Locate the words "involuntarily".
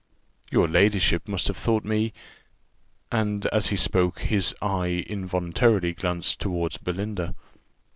5.07-5.93